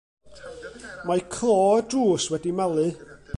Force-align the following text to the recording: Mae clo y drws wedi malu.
Mae 1.09 1.21
clo 1.35 1.59
y 1.83 1.85
drws 1.95 2.27
wedi 2.33 2.55
malu. 2.61 2.89